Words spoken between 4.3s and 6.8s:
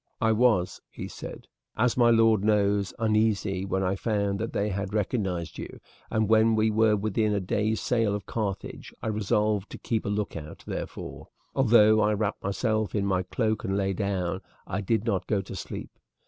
that they had recognized you, and when we